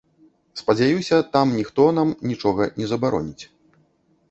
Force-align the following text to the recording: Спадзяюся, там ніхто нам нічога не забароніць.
Спадзяюся, 0.61 1.19
там 1.35 1.47
ніхто 1.59 1.87
нам 1.99 2.15
нічога 2.31 2.69
не 2.81 2.91
забароніць. 2.95 3.43